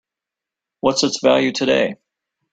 [0.79, 1.97] What's its value today?